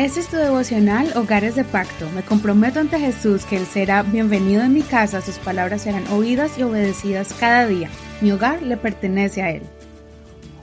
Este 0.00 0.20
es 0.20 0.28
tu 0.28 0.38
devocional 0.38 1.12
Hogares 1.14 1.56
de 1.56 1.62
Pacto. 1.62 2.08
Me 2.14 2.22
comprometo 2.22 2.80
ante 2.80 2.98
Jesús 2.98 3.44
que 3.44 3.58
Él 3.58 3.66
será 3.66 4.02
bienvenido 4.02 4.62
en 4.62 4.72
mi 4.72 4.80
casa, 4.80 5.20
sus 5.20 5.34
palabras 5.34 5.82
serán 5.82 6.08
oídas 6.08 6.56
y 6.56 6.62
obedecidas 6.62 7.34
cada 7.38 7.66
día. 7.66 7.90
Mi 8.22 8.32
hogar 8.32 8.62
le 8.62 8.78
pertenece 8.78 9.42
a 9.42 9.50
Él. 9.50 9.62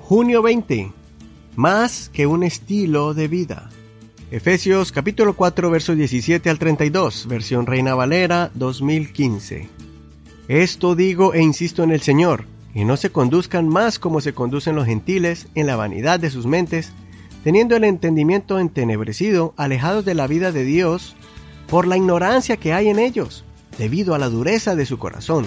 Junio 0.02 0.42
20. 0.42 0.92
Más 1.56 2.10
que 2.12 2.26
un 2.26 2.42
estilo 2.42 3.14
de 3.14 3.28
vida. 3.28 3.70
Efesios 4.32 4.92
capítulo 4.92 5.36
4 5.36 5.70
versos 5.70 5.96
17 5.96 6.50
al 6.50 6.58
32, 6.58 7.28
versión 7.28 7.68
Reina 7.68 7.94
Valera 7.94 8.50
2015. 8.56 9.70
Esto 10.48 10.96
digo 10.96 11.36
e 11.36 11.44
insisto 11.44 11.84
en 11.84 11.92
el 11.92 12.02
Señor, 12.02 12.46
y 12.74 12.86
no 12.86 12.98
se 12.98 13.12
conduzcan 13.12 13.70
más 13.70 14.00
como 14.00 14.20
se 14.20 14.34
conducen 14.34 14.76
los 14.76 14.88
gentiles 14.88 15.48
en 15.54 15.68
la 15.68 15.76
vanidad 15.76 16.20
de 16.20 16.32
sus 16.32 16.48
mentes, 16.48 16.92
teniendo 17.48 17.78
el 17.78 17.86
entendimiento 17.86 18.60
entenebrecido, 18.60 19.54
alejados 19.56 20.04
de 20.04 20.16
la 20.16 20.28
vida 20.28 20.52
de 20.52 20.66
Dios, 20.66 21.16
por 21.70 21.88
la 21.88 21.96
ignorancia 21.96 22.58
que 22.58 22.74
hay 22.74 22.90
en 22.90 23.00
ellos, 23.00 23.46
debido 23.78 24.14
a 24.14 24.20
la 24.20 24.28
dureza 24.28 24.76
de 24.76 24.86
su 24.86 25.00
corazón. 25.00 25.46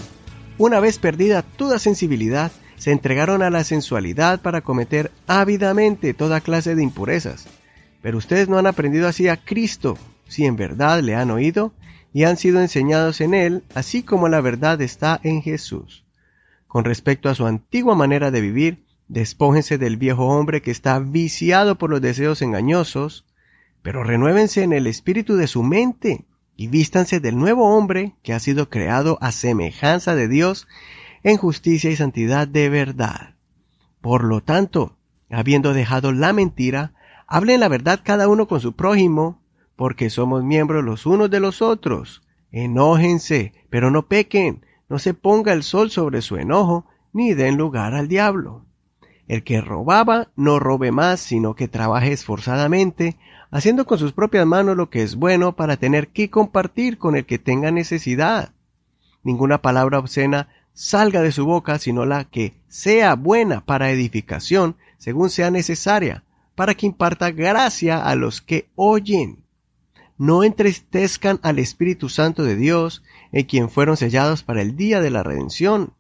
Una 0.57 0.81
vez 0.81 0.99
perdida 0.99 1.43
toda 1.43 1.79
sensibilidad, 1.79 2.53
se 2.79 2.91
entregaron 2.91 3.43
a 3.43 3.51
la 3.51 3.65
sensualidad 3.65 4.41
para 4.41 4.63
cometer 4.63 5.11
ávidamente 5.27 6.15
toda 6.15 6.41
clase 6.41 6.75
de 6.75 6.83
impurezas. 6.83 7.47
Pero 8.01 8.17
ustedes 8.17 8.49
no 8.49 8.57
han 8.57 8.67
aprendido 8.67 9.07
así 9.07 9.29
a 9.29 9.37
Cristo, 9.37 9.99
si 10.27 10.47
en 10.47 10.57
verdad 10.57 11.03
le 11.03 11.17
han 11.17 11.31
oído 11.31 11.75
y 12.15 12.25
han 12.25 12.39
sido 12.39 12.63
enseñados 12.63 13.21
en 13.21 13.35
Él, 13.35 13.63
así 13.75 14.03
como 14.05 14.31
la 14.31 14.41
verdad 14.41 14.81
está 14.81 15.21
en 15.23 15.43
Jesús. 15.43 16.07
Con 16.67 16.87
respecto 16.87 17.29
a 17.29 17.35
su 17.35 17.45
antigua 17.45 17.95
manera 17.95 18.31
de 18.31 18.41
vivir, 18.41 18.85
Despójense 19.11 19.77
del 19.77 19.97
viejo 19.97 20.27
hombre 20.27 20.63
que 20.63 20.71
está 20.71 21.01
viciado 21.01 21.77
por 21.79 21.91
los 21.91 22.01
deseos 22.01 22.43
engañosos, 22.43 23.27
pero 23.83 24.05
renuévense 24.05 24.63
en 24.63 24.73
el 24.73 24.87
espíritu 24.87 25.35
de 25.35 25.49
su 25.49 25.65
mente 25.65 26.27
y 26.55 26.69
vístanse 26.69 27.19
del 27.19 27.37
nuevo 27.37 27.77
hombre 27.77 28.15
que 28.23 28.35
ha 28.35 28.39
sido 28.39 28.71
creado 28.71 29.19
a 29.21 29.33
semejanza 29.33 30.15
de 30.15 30.29
Dios 30.29 30.69
en 31.25 31.39
justicia 31.39 31.91
y 31.91 31.97
santidad 31.97 32.47
de 32.47 32.69
verdad. 32.69 33.35
Por 34.01 34.23
lo 34.23 34.45
tanto, 34.45 34.97
habiendo 35.29 35.75
dejado 35.75 36.13
la 36.13 36.33
mentira, 36.33 36.93
hablen 37.27 37.59
la 37.59 37.67
verdad 37.67 38.03
cada 38.05 38.29
uno 38.29 38.47
con 38.47 38.61
su 38.61 38.77
prójimo, 38.77 39.43
porque 39.75 40.09
somos 40.09 40.45
miembros 40.45 40.85
los 40.85 41.05
unos 41.05 41.29
de 41.31 41.41
los 41.41 41.63
otros. 41.63 42.23
Enójense, 42.53 43.55
pero 43.71 43.91
no 43.91 44.07
pequen, 44.07 44.65
no 44.89 45.01
se 45.01 45.15
ponga 45.15 45.53
el 45.53 45.65
sol 45.65 45.91
sobre 45.91 46.23
su 46.23 46.37
enojo, 46.37 46.87
ni 47.13 47.35
den 47.35 47.57
lugar 47.57 47.95
al 47.95 48.07
diablo. 48.07 48.70
El 49.31 49.45
que 49.45 49.61
robaba 49.61 50.33
no 50.35 50.59
robe 50.59 50.91
más, 50.91 51.21
sino 51.21 51.55
que 51.55 51.69
trabaje 51.69 52.11
esforzadamente, 52.11 53.17
haciendo 53.53 53.87
con 53.87 53.97
sus 53.97 54.13
propias 54.13 54.45
manos 54.45 54.77
lo 54.77 54.91
que 54.91 55.05
es 55.05 55.15
bueno 55.15 55.55
para 55.55 55.77
tener 55.77 56.09
que 56.09 56.31
compartir 56.31 56.99
con 56.99 57.15
el 57.15 57.25
que 57.25 57.39
tenga 57.39 57.71
necesidad. 57.71 58.55
Ninguna 59.23 59.63
palabra 59.63 60.01
obscena 60.01 60.49
salga 60.73 61.23
de 61.23 61.31
su 61.31 61.47
boca, 61.47 61.79
sino 61.79 62.07
la 62.07 62.25
que 62.25 62.55
sea 62.67 63.15
buena 63.15 63.65
para 63.65 63.93
edificación, 63.93 64.75
según 64.99 65.31
sea 65.31 65.53
necesaria, 65.53 66.25
para 66.57 66.75
que 66.75 66.87
imparta 66.87 67.31
gracia 67.31 68.05
a 68.05 68.17
los 68.17 68.41
que 68.41 68.69
oyen. 68.75 69.45
No 70.19 70.43
entristezcan 70.43 71.39
al 71.45 71.61
Espíritu 71.61 72.09
Santo 72.09 72.43
de 72.43 72.57
Dios, 72.57 73.05
en 73.31 73.45
quien 73.45 73.71
fueron 73.71 73.97
sellados 73.97 74.43
para 74.43 74.61
el 74.61 74.75
día 74.75 75.01
de 75.01 75.11
la 75.11 75.23
redención. 75.23 75.95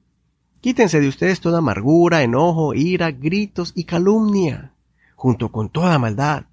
Quítense 0.60 1.00
de 1.00 1.08
ustedes 1.08 1.40
toda 1.40 1.58
amargura, 1.58 2.22
enojo, 2.22 2.74
ira, 2.74 3.10
gritos 3.12 3.72
y 3.74 3.84
calumnia, 3.84 4.74
junto 5.14 5.50
con 5.50 5.70
toda 5.70 5.98
maldad. 5.98 6.44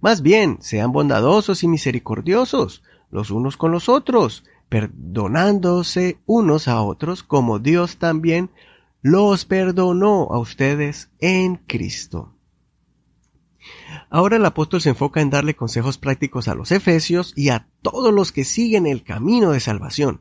Más 0.00 0.20
bien, 0.20 0.58
sean 0.60 0.92
bondadosos 0.92 1.62
y 1.62 1.68
misericordiosos 1.68 2.82
los 3.10 3.30
unos 3.30 3.56
con 3.56 3.72
los 3.72 3.88
otros, 3.88 4.44
perdonándose 4.68 6.18
unos 6.26 6.68
a 6.68 6.82
otros 6.82 7.22
como 7.22 7.58
Dios 7.58 7.96
también 7.96 8.50
los 9.02 9.46
perdonó 9.46 10.28
a 10.30 10.38
ustedes 10.38 11.10
en 11.18 11.56
Cristo. 11.56 12.34
Ahora 14.10 14.36
el 14.36 14.44
apóstol 14.44 14.80
se 14.80 14.90
enfoca 14.90 15.20
en 15.20 15.30
darle 15.30 15.56
consejos 15.56 15.98
prácticos 15.98 16.46
a 16.48 16.54
los 16.54 16.72
efesios 16.72 17.32
y 17.36 17.48
a 17.48 17.68
todos 17.82 18.12
los 18.12 18.32
que 18.32 18.44
siguen 18.44 18.86
el 18.86 19.02
camino 19.02 19.52
de 19.52 19.60
salvación 19.60 20.20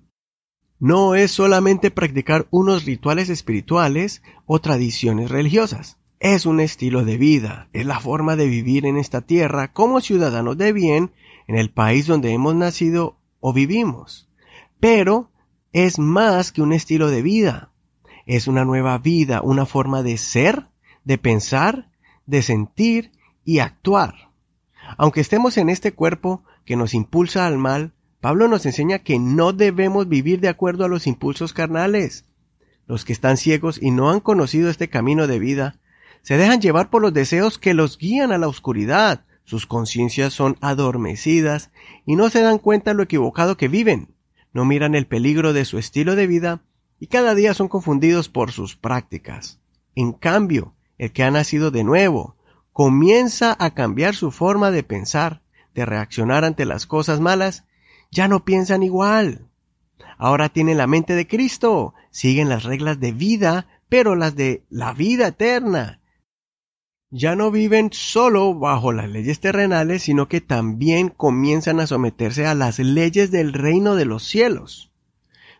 no 0.79 1.16
es 1.16 1.31
solamente 1.31 1.91
practicar 1.91 2.47
unos 2.51 2.85
rituales 2.85 3.29
espirituales 3.29 4.23
o 4.45 4.59
tradiciones 4.59 5.29
religiosas. 5.29 5.97
Es 6.19 6.45
un 6.45 6.59
estilo 6.59 7.06
de 7.06 7.17
vida, 7.17 7.69
es 7.73 7.85
la 7.85 8.00
forma 8.00 8.35
de 8.35 8.47
vivir 8.47 8.85
en 8.85 8.97
esta 8.97 9.22
tierra 9.22 9.72
como 9.72 10.01
ciudadanos 10.01 10.57
de 10.57 10.73
bien 10.73 11.12
en 11.47 11.57
el 11.57 11.69
país 11.69 12.07
donde 12.07 12.31
hemos 12.31 12.56
nacido 12.56 13.18
o 13.39 13.53
vivimos. 13.53 14.29
Pero 14.79 15.31
es 15.73 16.00
más 16.00 16.51
que 16.51 16.62
un 16.62 16.73
estilo 16.73 17.09
de 17.09 17.22
vida. 17.22 17.72
Es 18.25 18.47
una 18.47 18.66
nueva 18.66 18.97
vida, 18.97 19.41
una 19.41 19.66
forma 19.66 20.03
de 20.03 20.18
ser, 20.18 20.68
de 21.03 21.18
pensar, 21.18 21.89
de 22.25 22.41
sentir 22.41 23.12
y 23.44 23.59
actuar. 23.59 24.31
Aunque 24.97 25.22
estemos 25.22 25.57
en 25.57 25.69
este 25.69 25.94
cuerpo 25.94 26.44
que 26.66 26.75
nos 26.75 26.94
impulsa 26.94 27.47
al 27.47 27.57
mal, 27.57 27.94
Pablo 28.22 28.47
nos 28.50 28.66
enseña 28.66 29.00
que 29.00 29.18
no 29.18 29.53
debemos 29.53 30.09
vivir 30.09 30.41
de 30.41 30.50
acuerdo 30.50 30.84
a 30.84 30.90
los 30.90 31.07
impulsos 31.07 31.53
carnales. 31.53 32.25
Los 32.85 33.06
que 33.06 33.13
están 33.13 33.38
ciegos 33.38 33.80
y 33.81 33.91
no 33.91 34.09
han 34.09 34.19
conocido 34.19 34.69
este 34.69 34.90
camino 34.90 35.28
de 35.28 35.40
vida, 35.40 35.80
se 36.22 36.35
dejan 36.38 36.59
llevar 36.59 36.90
por 36.90 37.02
los 37.02 37.13
deseos 37.13 37.57
que 37.57 37.74
los 37.74 37.97
guían 37.97 38.31
a 38.31 38.38
la 38.38 38.47
oscuridad. 38.47 39.25
Sus 39.46 39.66
conciencias 39.66 40.34
son 40.34 40.57
adormecidas 40.59 41.72
y 42.06 42.18
no 42.18 42.30
se 42.30 42.41
dan 42.41 42.59
cuenta 42.59 42.94
lo 42.94 43.03
equivocado 43.03 43.56
que 43.56 43.69
viven. 43.69 44.13
No 44.51 44.66
miran 44.66 44.96
el 44.96 45.07
peligro 45.07 45.53
de 45.53 45.63
su 45.63 45.78
estilo 45.78 46.16
de 46.16 46.28
vida 46.28 46.62
y 47.00 47.07
cada 47.07 47.36
día 47.36 47.53
son 47.53 47.69
confundidos 47.69 48.28
por 48.28 48.51
sus 48.51 48.75
prácticas. 48.75 49.59
En 49.96 50.12
cambio, 50.12 50.75
el 50.97 51.13
que 51.13 51.24
ha 51.24 51.31
nacido 51.31 51.72
de 51.72 51.86
nuevo 51.86 52.36
comienza 52.74 53.56
a 53.59 53.74
cambiar 53.74 54.13
su 54.13 54.31
forma 54.31 54.72
de 54.72 54.84
pensar, 54.84 55.41
de 55.74 55.86
reaccionar 55.86 56.44
ante 56.44 56.66
las 56.66 56.86
cosas 56.86 57.22
malas 57.22 57.63
ya 58.11 58.27
no 58.27 58.45
piensan 58.45 58.83
igual. 58.83 59.47
Ahora 60.17 60.49
tienen 60.49 60.77
la 60.77 60.87
mente 60.87 61.15
de 61.15 61.27
Cristo, 61.27 61.93
siguen 62.11 62.49
las 62.49 62.63
reglas 62.63 62.99
de 62.99 63.11
vida, 63.11 63.67
pero 63.87 64.15
las 64.15 64.35
de 64.35 64.65
la 64.69 64.93
vida 64.93 65.27
eterna. 65.27 66.01
Ya 67.11 67.35
no 67.35 67.49
viven 67.49 67.89
solo 67.91 68.53
bajo 68.53 68.91
las 68.91 69.09
leyes 69.09 69.39
terrenales, 69.39 70.03
sino 70.03 70.27
que 70.27 70.41
también 70.41 71.09
comienzan 71.09 71.79
a 71.79 71.87
someterse 71.87 72.45
a 72.45 72.53
las 72.53 72.77
leyes 72.77 73.31
del 73.31 73.53
reino 73.53 73.95
de 73.95 74.05
los 74.05 74.23
cielos. 74.23 74.91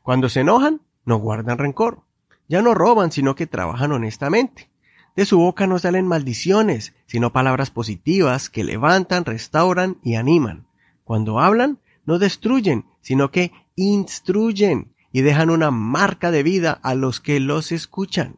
Cuando 0.03 0.29
se 0.29 0.41
enojan, 0.41 0.81
no 1.05 1.17
guardan 1.17 1.57
rencor. 1.57 2.03
Ya 2.47 2.61
no 2.61 2.73
roban, 2.73 3.11
sino 3.11 3.35
que 3.35 3.47
trabajan 3.47 3.91
honestamente. 3.91 4.69
De 5.16 5.25
su 5.25 5.39
boca 5.39 5.67
no 5.67 5.79
salen 5.79 6.07
maldiciones, 6.07 6.93
sino 7.07 7.33
palabras 7.33 7.71
positivas 7.71 8.49
que 8.49 8.63
levantan, 8.63 9.25
restauran 9.25 9.97
y 10.03 10.16
animan. 10.16 10.67
Cuando 11.03 11.39
hablan, 11.39 11.79
no 12.09 12.18
destruyen, 12.18 12.86
sino 13.02 13.30
que 13.30 13.52
instruyen 13.75 14.96
y 15.12 15.22
dejan 15.22 15.52
una 15.52 15.70
marca 15.70 16.31
de 16.31 16.42
vida 16.42 16.72
a 16.81 16.96
los 16.96 17.20
que 17.20 17.40
los 17.40 17.72
escuchan. 17.72 18.38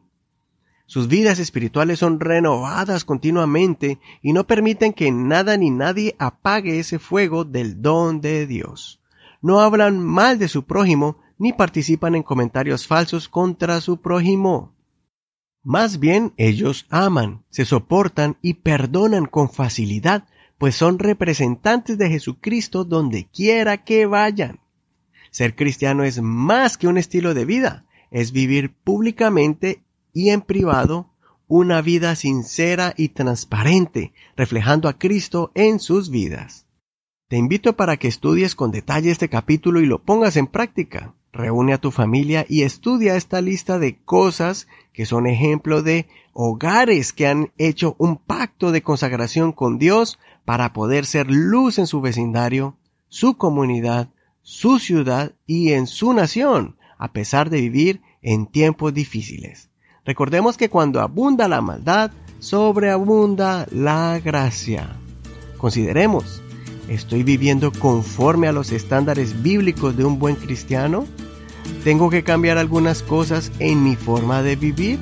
Sus 0.84 1.08
vidas 1.08 1.38
espirituales 1.38 1.98
son 1.98 2.20
renovadas 2.20 3.06
continuamente 3.06 3.98
y 4.20 4.34
no 4.34 4.46
permiten 4.46 4.92
que 4.92 5.10
nada 5.10 5.56
ni 5.56 5.70
nadie 5.70 6.16
apague 6.18 6.80
ese 6.80 6.98
fuego 6.98 7.44
del 7.46 7.80
don 7.80 8.20
de 8.20 8.46
Dios. 8.46 9.00
No 9.40 9.60
hablan 9.60 9.98
mal 10.00 10.38
de 10.38 10.48
su 10.48 10.64
prójimo 10.64 11.16
ni 11.38 11.54
participan 11.54 12.14
en 12.14 12.24
comentarios 12.24 12.86
falsos 12.86 13.26
contra 13.26 13.80
su 13.80 14.02
prójimo. 14.02 14.74
Más 15.62 15.98
bien 15.98 16.34
ellos 16.36 16.84
aman, 16.90 17.46
se 17.48 17.64
soportan 17.64 18.36
y 18.42 18.52
perdonan 18.52 19.24
con 19.24 19.48
facilidad 19.48 20.26
pues 20.62 20.76
son 20.76 21.00
representantes 21.00 21.98
de 21.98 22.08
Jesucristo 22.08 22.84
donde 22.84 23.26
quiera 23.26 23.82
que 23.82 24.06
vayan. 24.06 24.60
Ser 25.32 25.56
cristiano 25.56 26.04
es 26.04 26.22
más 26.22 26.78
que 26.78 26.86
un 26.86 26.98
estilo 26.98 27.34
de 27.34 27.44
vida, 27.44 27.84
es 28.12 28.30
vivir 28.30 28.72
públicamente 28.72 29.82
y 30.12 30.30
en 30.30 30.40
privado 30.40 31.10
una 31.48 31.82
vida 31.82 32.14
sincera 32.14 32.94
y 32.96 33.08
transparente, 33.08 34.12
reflejando 34.36 34.88
a 34.88 35.00
Cristo 35.00 35.50
en 35.56 35.80
sus 35.80 36.10
vidas. 36.10 36.68
Te 37.26 37.38
invito 37.38 37.74
para 37.74 37.96
que 37.96 38.06
estudies 38.06 38.54
con 38.54 38.70
detalle 38.70 39.10
este 39.10 39.28
capítulo 39.28 39.80
y 39.80 39.86
lo 39.86 40.04
pongas 40.04 40.36
en 40.36 40.46
práctica. 40.46 41.12
Reúne 41.32 41.72
a 41.72 41.78
tu 41.78 41.90
familia 41.90 42.44
y 42.46 42.62
estudia 42.62 43.16
esta 43.16 43.40
lista 43.40 43.78
de 43.78 43.96
cosas 43.96 44.68
que 44.92 45.06
son 45.06 45.26
ejemplo 45.26 45.82
de 45.82 46.06
hogares 46.34 47.14
que 47.14 47.26
han 47.26 47.52
hecho 47.56 47.96
un 47.98 48.18
pacto 48.18 48.70
de 48.70 48.82
consagración 48.82 49.52
con 49.52 49.78
Dios 49.78 50.18
para 50.44 50.74
poder 50.74 51.06
ser 51.06 51.30
luz 51.30 51.78
en 51.78 51.86
su 51.86 52.02
vecindario, 52.02 52.76
su 53.08 53.38
comunidad, 53.38 54.10
su 54.42 54.78
ciudad 54.78 55.32
y 55.46 55.72
en 55.72 55.86
su 55.86 56.12
nación, 56.12 56.76
a 56.98 57.12
pesar 57.12 57.48
de 57.48 57.62
vivir 57.62 58.02
en 58.20 58.46
tiempos 58.46 58.92
difíciles. 58.92 59.70
Recordemos 60.04 60.58
que 60.58 60.68
cuando 60.68 61.00
abunda 61.00 61.48
la 61.48 61.62
maldad, 61.62 62.10
sobreabunda 62.40 63.66
la 63.70 64.20
gracia. 64.22 64.96
Consideremos 65.56 66.42
¿Estoy 66.88 67.22
viviendo 67.22 67.72
conforme 67.72 68.48
a 68.48 68.52
los 68.52 68.72
estándares 68.72 69.42
bíblicos 69.42 69.96
de 69.96 70.04
un 70.04 70.18
buen 70.18 70.34
cristiano? 70.34 71.06
¿Tengo 71.84 72.10
que 72.10 72.22
cambiar 72.22 72.58
algunas 72.58 73.02
cosas 73.02 73.50
en 73.58 73.82
mi 73.82 73.96
forma 73.96 74.42
de 74.42 74.56
vivir? 74.56 74.98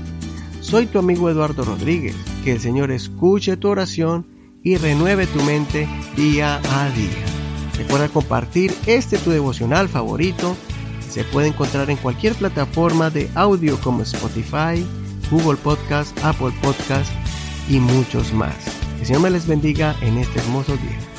Soy 0.60 0.86
tu 0.86 0.98
amigo 0.98 1.28
Eduardo 1.28 1.64
Rodríguez. 1.64 2.16
Que 2.44 2.52
el 2.52 2.60
Señor 2.60 2.90
escuche 2.90 3.56
tu 3.56 3.68
oración 3.68 4.26
y 4.62 4.76
renueve 4.76 5.26
tu 5.26 5.42
mente 5.42 5.88
día 6.16 6.56
a 6.56 6.90
día. 6.90 7.24
Recuerda 7.76 8.08
compartir 8.08 8.74
este 8.86 9.18
tu 9.18 9.30
devocional 9.30 9.88
favorito. 9.88 10.56
Se 11.08 11.24
puede 11.24 11.48
encontrar 11.48 11.90
en 11.90 11.96
cualquier 11.96 12.34
plataforma 12.34 13.10
de 13.10 13.28
audio 13.34 13.80
como 13.80 14.02
Spotify, 14.02 14.86
Google 15.30 15.56
Podcast, 15.56 16.16
Apple 16.24 16.52
Podcast 16.62 17.10
y 17.68 17.78
muchos 17.80 18.32
más. 18.32 18.54
Que 18.96 19.00
el 19.00 19.06
Señor 19.06 19.22
me 19.22 19.30
les 19.30 19.46
bendiga 19.46 19.96
en 20.02 20.18
este 20.18 20.40
hermoso 20.40 20.72
día. 20.76 21.09